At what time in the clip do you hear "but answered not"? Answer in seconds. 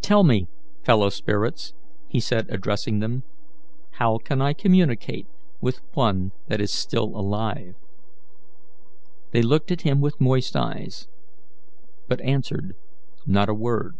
12.08-13.48